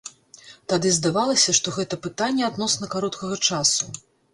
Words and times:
Тады 0.73 0.93
здавалася, 0.99 1.55
што 1.59 1.75
гэта 1.77 2.03
пытанне 2.09 2.43
адносна 2.51 2.95
кароткага 2.97 3.35
часу. 3.49 3.85